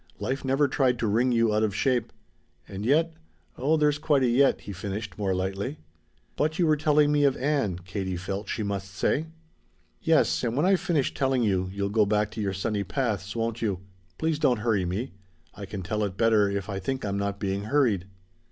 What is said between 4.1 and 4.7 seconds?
a yet,"